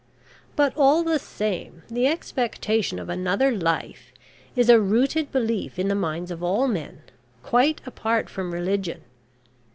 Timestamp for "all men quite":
6.41-7.81